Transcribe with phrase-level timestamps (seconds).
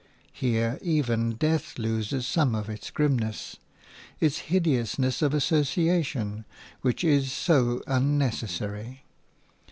[0.33, 3.57] Here, even death loses some of its grimness–
[4.19, 6.43] its hideousness of association,
[6.81, 9.05] which is so unnecessary.